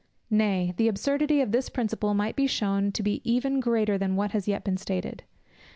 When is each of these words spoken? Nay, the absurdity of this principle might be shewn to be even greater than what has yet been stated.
Nay, 0.31 0.73
the 0.77 0.87
absurdity 0.87 1.41
of 1.41 1.51
this 1.51 1.69
principle 1.69 2.15
might 2.15 2.35
be 2.35 2.47
shewn 2.47 2.91
to 2.93 3.03
be 3.03 3.21
even 3.23 3.59
greater 3.59 3.99
than 3.99 4.15
what 4.15 4.31
has 4.31 4.47
yet 4.47 4.63
been 4.63 4.77
stated. 4.77 5.21